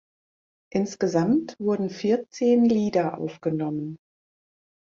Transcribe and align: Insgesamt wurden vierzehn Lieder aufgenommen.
Insgesamt 0.73 1.55
wurden 1.59 1.91
vierzehn 1.91 2.65
Lieder 2.65 3.19
aufgenommen. 3.19 3.99